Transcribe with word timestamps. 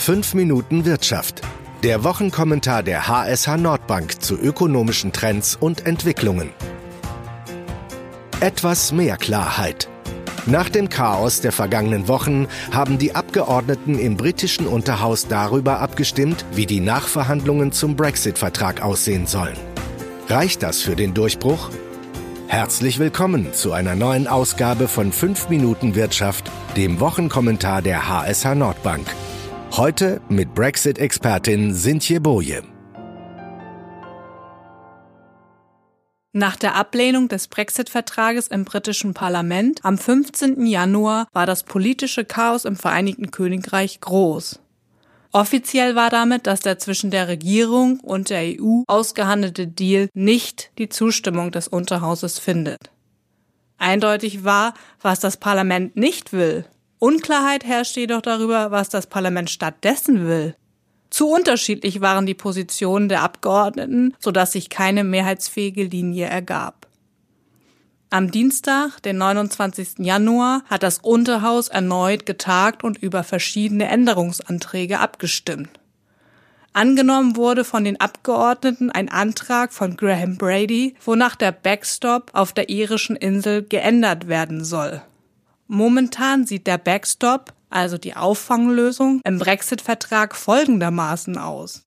5 0.00 0.32
Minuten 0.32 0.86
Wirtschaft. 0.86 1.42
Der 1.82 2.04
Wochenkommentar 2.04 2.82
der 2.82 3.06
HSH 3.06 3.58
Nordbank 3.58 4.22
zu 4.22 4.34
ökonomischen 4.34 5.12
Trends 5.12 5.58
und 5.60 5.84
Entwicklungen. 5.84 6.48
Etwas 8.40 8.92
mehr 8.92 9.18
Klarheit. 9.18 9.90
Nach 10.46 10.70
dem 10.70 10.88
Chaos 10.88 11.42
der 11.42 11.52
vergangenen 11.52 12.08
Wochen 12.08 12.48
haben 12.72 12.96
die 12.96 13.14
Abgeordneten 13.14 13.98
im 13.98 14.16
britischen 14.16 14.66
Unterhaus 14.66 15.28
darüber 15.28 15.80
abgestimmt, 15.80 16.46
wie 16.54 16.64
die 16.64 16.80
Nachverhandlungen 16.80 17.70
zum 17.70 17.94
Brexit-Vertrag 17.94 18.80
aussehen 18.80 19.26
sollen. 19.26 19.58
Reicht 20.28 20.62
das 20.62 20.80
für 20.80 20.96
den 20.96 21.12
Durchbruch? 21.12 21.68
Herzlich 22.48 22.98
willkommen 22.98 23.52
zu 23.52 23.72
einer 23.72 23.96
neuen 23.96 24.28
Ausgabe 24.28 24.88
von 24.88 25.12
5 25.12 25.50
Minuten 25.50 25.94
Wirtschaft, 25.94 26.50
dem 26.74 27.00
Wochenkommentar 27.00 27.82
der 27.82 28.08
HSH 28.08 28.54
Nordbank. 28.54 29.04
Heute 29.76 30.20
mit 30.28 30.52
Brexit-Expertin 30.52 31.72
Sintje 31.72 32.20
Boje. 32.20 32.64
Nach 36.32 36.56
der 36.56 36.74
Ablehnung 36.74 37.28
des 37.28 37.46
Brexit-Vertrages 37.46 38.48
im 38.48 38.64
britischen 38.64 39.14
Parlament 39.14 39.84
am 39.84 39.96
15. 39.96 40.66
Januar 40.66 41.28
war 41.32 41.46
das 41.46 41.62
politische 41.62 42.24
Chaos 42.24 42.64
im 42.64 42.74
Vereinigten 42.74 43.30
Königreich 43.30 44.00
groß. 44.00 44.58
Offiziell 45.30 45.94
war 45.94 46.10
damit, 46.10 46.48
dass 46.48 46.58
der 46.58 46.80
zwischen 46.80 47.12
der 47.12 47.28
Regierung 47.28 48.00
und 48.00 48.28
der 48.28 48.42
EU 48.60 48.82
ausgehandelte 48.88 49.68
Deal 49.68 50.08
nicht 50.14 50.72
die 50.78 50.88
Zustimmung 50.88 51.52
des 51.52 51.68
Unterhauses 51.68 52.40
findet. 52.40 52.90
Eindeutig 53.78 54.42
war, 54.42 54.74
was 55.00 55.20
das 55.20 55.36
Parlament 55.36 55.94
nicht 55.94 56.32
will. 56.32 56.64
Unklarheit 57.00 57.64
herrscht 57.64 57.96
jedoch 57.96 58.20
darüber, 58.20 58.70
was 58.70 58.90
das 58.90 59.06
Parlament 59.06 59.48
stattdessen 59.48 60.28
will. 60.28 60.54
Zu 61.08 61.28
unterschiedlich 61.28 62.02
waren 62.02 62.26
die 62.26 62.34
Positionen 62.34 63.08
der 63.08 63.22
Abgeordneten, 63.22 64.14
sodass 64.20 64.52
sich 64.52 64.68
keine 64.68 65.02
mehrheitsfähige 65.02 65.84
Linie 65.84 66.26
ergab. 66.26 66.86
Am 68.10 68.30
Dienstag, 68.30 69.00
den 69.00 69.16
29. 69.16 70.00
Januar, 70.00 70.62
hat 70.66 70.82
das 70.82 70.98
Unterhaus 70.98 71.68
erneut 71.68 72.26
getagt 72.26 72.84
und 72.84 72.98
über 72.98 73.24
verschiedene 73.24 73.88
Änderungsanträge 73.88 74.98
abgestimmt. 74.98 75.70
Angenommen 76.74 77.34
wurde 77.34 77.64
von 77.64 77.82
den 77.82 77.98
Abgeordneten 77.98 78.90
ein 78.90 79.08
Antrag 79.08 79.72
von 79.72 79.96
Graham 79.96 80.36
Brady, 80.36 80.96
wonach 81.04 81.34
der 81.34 81.52
Backstop 81.52 82.30
auf 82.34 82.52
der 82.52 82.68
irischen 82.68 83.16
Insel 83.16 83.62
geändert 83.62 84.28
werden 84.28 84.64
soll. 84.64 85.02
Momentan 85.72 86.46
sieht 86.46 86.66
der 86.66 86.78
Backstop, 86.78 87.52
also 87.68 87.96
die 87.96 88.16
Auffanglösung, 88.16 89.20
im 89.24 89.38
Brexit-Vertrag 89.38 90.34
folgendermaßen 90.34 91.38
aus. 91.38 91.84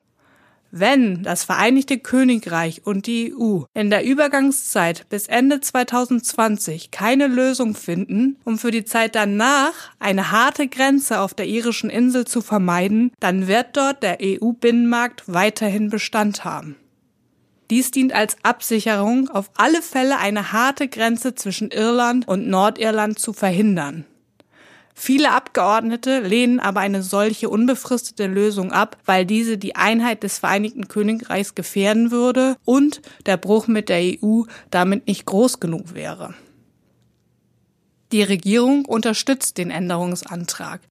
Wenn 0.72 1.22
das 1.22 1.44
Vereinigte 1.44 2.00
Königreich 2.00 2.84
und 2.86 3.08
die 3.08 3.36
EU 3.36 3.64
in 3.74 3.90
der 3.90 4.06
Übergangszeit 4.06 5.10
bis 5.10 5.28
Ende 5.28 5.60
2020 5.60 6.92
keine 6.92 7.28
Lösung 7.28 7.76
finden, 7.76 8.38
um 8.46 8.58
für 8.58 8.72
die 8.72 8.86
Zeit 8.86 9.16
danach 9.16 9.74
eine 10.00 10.32
harte 10.32 10.70
Grenze 10.70 11.20
auf 11.20 11.34
der 11.34 11.48
irischen 11.48 11.90
Insel 11.90 12.24
zu 12.24 12.40
vermeiden, 12.40 13.12
dann 13.20 13.48
wird 13.48 13.76
dort 13.76 14.02
der 14.02 14.20
EU-Binnenmarkt 14.22 15.24
weiterhin 15.28 15.90
Bestand 15.90 16.46
haben. 16.46 16.78
Dies 17.70 17.92
dient 17.92 18.14
als 18.14 18.38
Absicherung, 18.44 19.30
auf 19.30 19.50
alle 19.56 19.82
Fälle 19.82 20.18
eine 20.18 20.52
harte 20.52 20.88
Grenze 20.88 21.36
zwischen 21.36 21.72
Irland 21.72 22.28
und 22.28 22.48
Nordirland 22.48 23.20
zu 23.20 23.34
verhindern. 23.34 24.06
Viele 24.96 25.32
Abgeordnete 25.32 26.20
lehnen 26.20 26.60
aber 26.60 26.82
eine 26.82 27.02
solche 27.02 27.50
unbefristete 27.50 28.28
Lösung 28.28 28.72
ab, 28.72 28.98
weil 29.06 29.26
diese 29.26 29.58
die 29.58 29.76
Einheit 29.76 30.24
des 30.24 30.38
Vereinigten 30.38 30.88
Königreichs 30.88 31.56
gefährden 31.56 32.12
würde 32.12 32.58
und 32.64 33.02
der 33.26 33.38
Bruch 33.38 33.68
mit 33.68 33.90
der 33.90 34.02
EU 34.22 34.44
damit 34.70 35.08
nicht 35.08 35.26
groß 35.26 35.60
genug 35.60 35.96
wäre. 35.96 36.36
Die 38.12 38.22
Regierung 38.22 38.86
unterstützt 38.86 39.58
den 39.58 39.72
Änderungsantrag. 39.72 40.82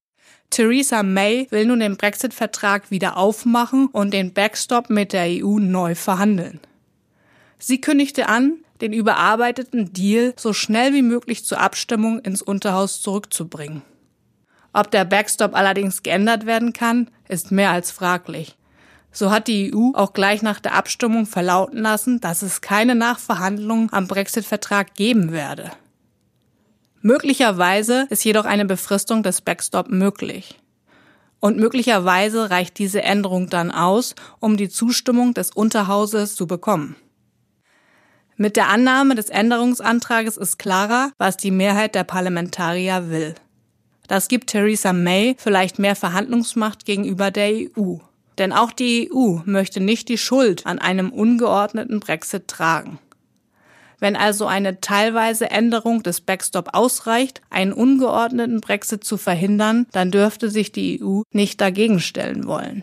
Theresa 0.51 1.03
May 1.03 1.47
will 1.51 1.67
nun 1.67 1.81
den 1.81 1.97
Brexit-Vertrag 1.97 2.91
wieder 2.91 3.17
aufmachen 3.17 3.87
und 3.87 4.13
den 4.13 4.33
Backstop 4.35 4.91
mit 4.91 5.13
der 5.13 5.27
EU 5.43 5.59
neu 5.59 5.95
verhandeln. 5.95 6.61
Sie 7.59 7.81
kündigte 7.81 8.29
an, 8.29 8.59
den 8.83 8.93
überarbeiteten 8.93 9.93
Deal 9.93 10.35
so 10.37 10.53
schnell 10.53 10.93
wie 10.93 11.03
möglich 11.03 11.45
zur 11.45 11.61
Abstimmung 11.61 12.19
ins 12.19 12.43
Unterhaus 12.43 13.01
zurückzubringen. 13.01 13.83
Ob 14.73 14.91
der 14.91 15.05
Backstop 15.05 15.55
allerdings 15.55 16.03
geändert 16.03 16.47
werden 16.47 16.73
kann, 16.73 17.09
ist 17.29 17.53
mehr 17.53 17.71
als 17.71 17.91
fraglich. 17.91 18.57
So 19.13 19.31
hat 19.31 19.47
die 19.47 19.75
EU 19.75 19.93
auch 19.95 20.15
gleich 20.15 20.43
nach 20.43 20.59
der 20.59 20.75
Abstimmung 20.75 21.27
verlauten 21.27 21.79
lassen, 21.79 22.21
dass 22.21 22.43
es 22.43 22.63
keine 22.63 22.95
Nachverhandlungen 22.95 23.93
am 23.93 24.09
Brexit-Vertrag 24.09 24.95
geben 24.95 25.33
werde. 25.33 25.71
Möglicherweise 27.03 28.07
ist 28.11 28.25
jedoch 28.25 28.45
eine 28.45 28.65
Befristung 28.65 29.25
des 29.25 29.41
Backstop 29.41 29.91
möglich. 29.91 30.61
Und 31.41 31.59
möglicherweise 31.59 32.51
reicht 32.51 32.79
diese 32.79 33.03
Änderung 33.03 33.51
dann 33.51 33.73
aus, 33.73 34.15
um 34.39 34.57
die 34.57 34.69
Zustimmung 34.69 35.35
des 35.35 35.51
Unterhauses 35.51 36.37
zu 36.37 36.47
bekommen. 36.47 36.95
Mit 38.37 38.57
der 38.57 38.69
Annahme 38.69 39.17
des 39.17 39.31
Änderungsantrages 39.31 40.37
ist 40.37 40.61
klarer, 40.61 41.11
was 41.19 41.37
die 41.37 41.51
Mehrheit 41.51 41.97
der 41.97 42.05
Parlamentarier 42.05 43.11
will. 43.11 43.35
Das 44.07 44.29
gibt 44.29 44.51
Theresa 44.51 44.93
May 44.93 45.35
vielleicht 45.39 45.81
mehr 45.81 45.97
Verhandlungsmacht 45.97 46.85
gegenüber 46.85 47.33
der 47.33 47.51
EU. 47.77 47.97
Denn 48.39 48.53
auch 48.53 48.71
die 48.71 49.11
EU 49.13 49.41
möchte 49.45 49.81
nicht 49.81 50.09
die 50.09 50.19
Schuld 50.19 50.67
an 50.67 50.79
einem 50.79 51.11
ungeordneten 51.11 51.99
Brexit 51.99 52.47
tragen. 52.47 53.01
Wenn 54.03 54.17
also 54.17 54.47
eine 54.47 54.81
teilweise 54.81 55.49
Änderung 55.49 56.03
des 56.03 56.23
Backstop 56.23 56.71
ausreicht, 56.73 57.41
einen 57.51 57.73
ungeordneten 57.73 58.61
Brexit 58.61 59.05
zu 59.05 59.17
verhindern, 59.17 59.87
dann 59.93 60.11
dürfte 60.11 60.51
sich 60.51 60.73
die 60.73 61.01
EU 61.01 61.23
nicht 61.31 61.61
dagegen 61.61 62.01
stellen 62.01 62.49
wollen. 62.49 62.83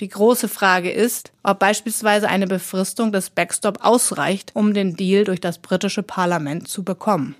Die 0.00 0.08
große 0.08 0.48
Frage 0.48 0.90
ist, 0.90 1.30
ob 1.44 1.60
beispielsweise 1.60 2.28
eine 2.28 2.48
Befristung 2.48 3.12
des 3.12 3.30
Backstop 3.30 3.84
ausreicht, 3.84 4.50
um 4.54 4.74
den 4.74 4.96
Deal 4.96 5.22
durch 5.22 5.40
das 5.40 5.58
britische 5.58 6.02
Parlament 6.02 6.66
zu 6.66 6.82
bekommen. 6.82 7.36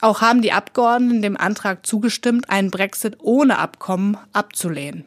Auch 0.00 0.22
haben 0.22 0.40
die 0.40 0.52
Abgeordneten 0.52 1.20
dem 1.20 1.36
Antrag 1.36 1.84
zugestimmt, 1.84 2.48
einen 2.48 2.70
Brexit 2.70 3.18
ohne 3.20 3.58
Abkommen 3.58 4.16
abzulehnen. 4.32 5.04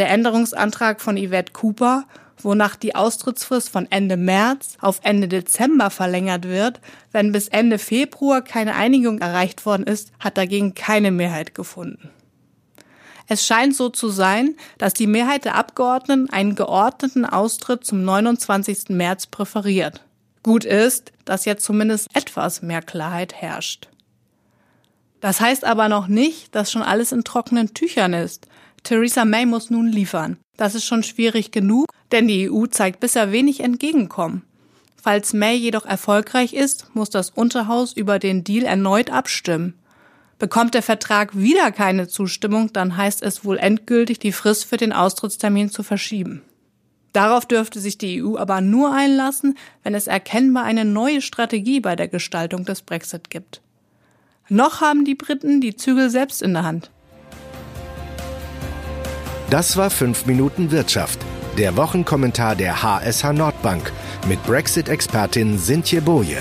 Der 0.00 0.08
Änderungsantrag 0.08 1.02
von 1.02 1.18
Yvette 1.18 1.52
Cooper, 1.52 2.06
wonach 2.38 2.74
die 2.74 2.94
Austrittsfrist 2.94 3.68
von 3.68 3.86
Ende 3.90 4.16
März 4.16 4.78
auf 4.80 5.00
Ende 5.02 5.28
Dezember 5.28 5.90
verlängert 5.90 6.48
wird, 6.48 6.80
wenn 7.12 7.32
bis 7.32 7.48
Ende 7.48 7.78
Februar 7.78 8.40
keine 8.40 8.76
Einigung 8.76 9.18
erreicht 9.18 9.66
worden 9.66 9.82
ist, 9.82 10.12
hat 10.18 10.38
dagegen 10.38 10.72
keine 10.72 11.10
Mehrheit 11.10 11.54
gefunden. 11.54 12.08
Es 13.28 13.44
scheint 13.44 13.76
so 13.76 13.90
zu 13.90 14.08
sein, 14.08 14.56
dass 14.78 14.94
die 14.94 15.06
Mehrheit 15.06 15.44
der 15.44 15.56
Abgeordneten 15.56 16.30
einen 16.30 16.54
geordneten 16.54 17.26
Austritt 17.26 17.84
zum 17.84 18.02
29. 18.02 18.88
März 18.88 19.26
präferiert. 19.26 20.02
Gut 20.42 20.64
ist, 20.64 21.12
dass 21.26 21.44
jetzt 21.44 21.62
zumindest 21.62 22.08
etwas 22.16 22.62
mehr 22.62 22.80
Klarheit 22.80 23.34
herrscht. 23.34 23.90
Das 25.20 25.42
heißt 25.42 25.66
aber 25.66 25.90
noch 25.90 26.06
nicht, 26.06 26.54
dass 26.54 26.72
schon 26.72 26.80
alles 26.80 27.12
in 27.12 27.22
trockenen 27.22 27.74
Tüchern 27.74 28.14
ist. 28.14 28.48
Theresa 28.82 29.24
May 29.24 29.46
muss 29.46 29.70
nun 29.70 29.88
liefern. 29.88 30.38
Das 30.56 30.74
ist 30.74 30.84
schon 30.84 31.02
schwierig 31.02 31.52
genug, 31.52 31.86
denn 32.12 32.28
die 32.28 32.50
EU 32.50 32.66
zeigt 32.66 33.00
bisher 33.00 33.32
wenig 33.32 33.60
Entgegenkommen. 33.60 34.42
Falls 35.02 35.32
May 35.32 35.56
jedoch 35.56 35.86
erfolgreich 35.86 36.52
ist, 36.52 36.94
muss 36.94 37.08
das 37.08 37.30
Unterhaus 37.30 37.92
über 37.94 38.18
den 38.18 38.44
Deal 38.44 38.64
erneut 38.64 39.10
abstimmen. 39.10 39.74
Bekommt 40.38 40.74
der 40.74 40.82
Vertrag 40.82 41.36
wieder 41.36 41.70
keine 41.72 42.08
Zustimmung, 42.08 42.72
dann 42.72 42.96
heißt 42.96 43.22
es 43.22 43.44
wohl 43.44 43.58
endgültig, 43.58 44.18
die 44.18 44.32
Frist 44.32 44.64
für 44.64 44.76
den 44.76 44.92
Austrittstermin 44.92 45.70
zu 45.70 45.82
verschieben. 45.82 46.42
Darauf 47.12 47.46
dürfte 47.46 47.80
sich 47.80 47.98
die 47.98 48.22
EU 48.22 48.36
aber 48.36 48.60
nur 48.60 48.92
einlassen, 48.94 49.56
wenn 49.82 49.94
es 49.94 50.06
erkennbar 50.06 50.64
eine 50.64 50.84
neue 50.84 51.22
Strategie 51.22 51.80
bei 51.80 51.96
der 51.96 52.08
Gestaltung 52.08 52.64
des 52.64 52.82
Brexit 52.82 53.30
gibt. 53.30 53.60
Noch 54.48 54.80
haben 54.80 55.04
die 55.04 55.14
Briten 55.14 55.60
die 55.60 55.76
Zügel 55.76 56.10
selbst 56.10 56.42
in 56.42 56.54
der 56.54 56.64
Hand. 56.64 56.90
Das 59.50 59.76
war 59.76 59.90
5 59.90 60.26
Minuten 60.26 60.70
Wirtschaft, 60.70 61.18
der 61.58 61.76
Wochenkommentar 61.76 62.54
der 62.54 62.84
HSH 62.84 63.32
Nordbank 63.32 63.92
mit 64.28 64.40
Brexit-Expertin 64.44 65.58
Sintje 65.58 66.00
Boje. 66.00 66.38